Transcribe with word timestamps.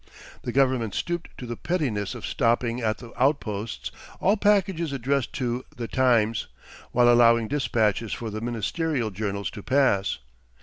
The 0.41 0.51
government 0.51 0.95
stooped 0.95 1.29
to 1.37 1.45
the 1.45 1.55
pettiness 1.55 2.15
of 2.15 2.25
stopping 2.25 2.81
at 2.81 2.97
the 2.97 3.13
outposts 3.21 3.91
all 4.19 4.35
packages 4.35 4.91
addressed 4.91 5.31
to 5.33 5.63
"The 5.77 5.87
Times," 5.87 6.47
while 6.91 7.07
allowing 7.07 7.47
dispatches 7.47 8.11
for 8.11 8.31
the 8.31 8.41
ministerial 8.41 9.11
journals 9.11 9.51
to 9.51 9.61
pass. 9.61 10.17